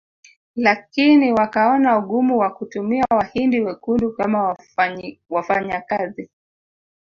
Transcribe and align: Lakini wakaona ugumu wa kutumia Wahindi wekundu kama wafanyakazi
Lakini 0.55 1.31
wakaona 1.33 1.97
ugumu 1.97 2.37
wa 2.37 2.49
kutumia 2.49 3.05
Wahindi 3.11 3.61
wekundu 3.61 4.13
kama 4.13 4.55
wafanyakazi 5.29 6.29